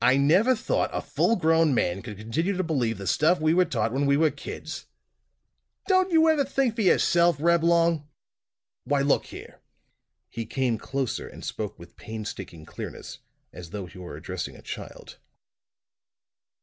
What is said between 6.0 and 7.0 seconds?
you ever think for